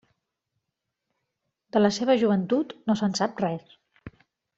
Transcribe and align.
De 1.77 1.81
la 1.83 1.91
seva 1.99 2.15
joventut 2.23 2.73
no 2.89 2.97
se'n 3.03 3.13
sap 3.21 3.45
res. 3.47 3.77